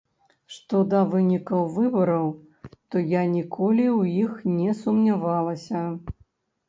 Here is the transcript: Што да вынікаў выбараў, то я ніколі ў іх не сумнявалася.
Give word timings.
Што 0.53 0.77
да 0.93 1.01
вынікаў 1.11 1.67
выбараў, 1.75 2.25
то 2.89 2.95
я 3.13 3.21
ніколі 3.37 3.85
ў 3.99 4.25
іх 4.25 4.33
не 4.59 4.71
сумнявалася. 4.85 5.89